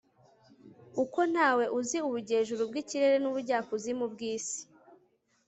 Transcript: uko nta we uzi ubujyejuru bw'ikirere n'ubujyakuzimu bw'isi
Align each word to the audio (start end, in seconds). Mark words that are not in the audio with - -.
uko 1.03 1.19
nta 1.31 1.49
we 1.57 1.65
uzi 1.79 1.97
ubujyejuru 2.07 2.61
bw'ikirere 2.69 3.15
n'ubujyakuzimu 3.19 4.05
bw'isi 4.13 4.59